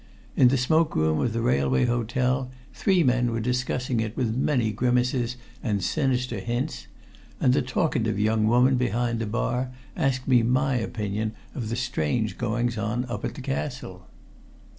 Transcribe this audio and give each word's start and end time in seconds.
In 0.35 0.47
the 0.47 0.57
smoke 0.57 0.95
room 0.95 1.19
of 1.19 1.31
the 1.31 1.43
railway 1.43 1.85
hotel 1.85 2.49
three 2.73 3.03
men 3.03 3.31
were 3.31 3.39
discussing 3.39 3.99
it 3.99 4.17
with 4.17 4.35
many 4.35 4.71
grimaces 4.71 5.35
and 5.61 5.83
sinister 5.83 6.39
hints, 6.39 6.87
and 7.39 7.53
the 7.53 7.61
talkative 7.61 8.17
young 8.17 8.47
woman 8.47 8.77
behind 8.77 9.19
the 9.19 9.27
bar 9.27 9.69
asked 9.95 10.27
me 10.27 10.41
my 10.41 10.73
opinion 10.77 11.33
of 11.53 11.69
the 11.69 11.75
strange 11.75 12.39
goings 12.39 12.79
on 12.79 13.05
up 13.09 13.23
at 13.23 13.35
the 13.35 13.41
Castle. 13.41 14.07